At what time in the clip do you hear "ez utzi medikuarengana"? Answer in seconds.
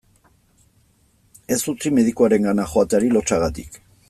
1.57-2.69